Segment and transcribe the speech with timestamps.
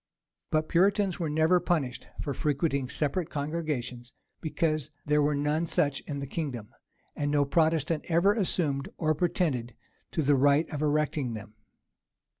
[0.49, 6.17] But Puritans were never punished for frequenting separate congregations; because there were none such in
[6.19, 6.69] the kingdom;
[7.15, 9.75] and no Protestant ever assumed or pretended
[10.13, 11.53] to the right of erecting them.